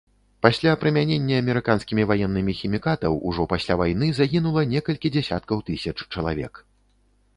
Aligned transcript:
Пасля 0.43 0.71
прымянення 0.83 1.35
амерыканскімі 1.41 2.03
ваеннымі 2.11 2.55
хімікатаў 2.61 3.17
ўжо 3.33 3.47
пасля 3.53 3.73
вайны 3.85 4.07
загінула 4.21 4.61
некалькі 4.75 5.07
дзесяткаў 5.17 5.57
тысяч 5.69 5.95
чалавек. 6.13 6.53